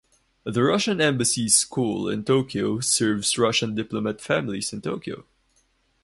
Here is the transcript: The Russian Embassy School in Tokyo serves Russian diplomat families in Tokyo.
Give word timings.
The 0.45 0.63
Russian 0.63 0.99
Embassy 0.99 1.47
School 1.49 2.09
in 2.09 2.23
Tokyo 2.23 2.79
serves 2.79 3.37
Russian 3.37 3.75
diplomat 3.75 4.19
families 4.19 4.73
in 4.73 4.81
Tokyo. 4.81 5.25